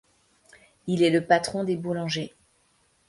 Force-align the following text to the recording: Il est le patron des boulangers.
Il 0.87 1.03
est 1.03 1.11
le 1.11 1.23
patron 1.23 1.63
des 1.63 1.75
boulangers. 1.77 2.33